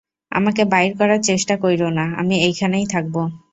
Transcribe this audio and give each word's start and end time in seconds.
আমাকে 0.31 0.61
বাইর 0.65 0.91
করার 0.99 1.21
চেষ্টা 1.21 1.53
কইরো 1.63 1.89
না, 1.97 2.05
আমি 2.21 2.35
এইখানেই 2.47 2.85
থাকবো। 2.93 3.21